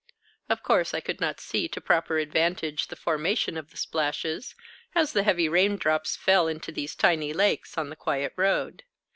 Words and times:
Of 0.49 0.63
course, 0.63 0.95
I 0.95 0.99
could 0.99 1.21
not 1.21 1.39
see 1.39 1.67
to 1.67 1.79
proper 1.79 2.17
advantage 2.17 2.87
the 2.87 2.95
formation 2.95 3.55
of 3.55 3.69
the 3.69 3.77
splashes, 3.77 4.55
as 4.95 5.13
the 5.13 5.21
heavy 5.21 5.47
raindrops 5.47 6.15
fell 6.15 6.47
into 6.47 6.71
these 6.71 6.95
tiny 6.95 7.33
lakes 7.33 7.77
on 7.77 7.91
the 7.91 7.95
quiet 7.95 8.33
road. 8.35 8.81